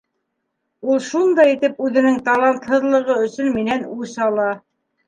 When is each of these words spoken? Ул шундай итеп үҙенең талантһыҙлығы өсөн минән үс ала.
Ул 0.93 1.03
шундай 1.09 1.53
итеп 1.57 1.85
үҙенең 1.89 2.19
талантһыҙлығы 2.31 3.21
өсөн 3.29 3.57
минән 3.61 3.89
үс 4.01 4.23
ала. 4.31 4.53